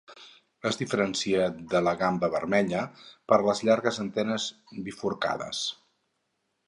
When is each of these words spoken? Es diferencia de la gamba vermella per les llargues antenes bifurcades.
Es 0.69 0.77
diferencia 0.79 1.49
de 1.73 1.81
la 1.87 1.93
gamba 1.99 2.29
vermella 2.35 2.81
per 3.33 3.39
les 3.49 3.61
llargues 3.69 4.01
antenes 4.07 4.49
bifurcades. 4.89 5.63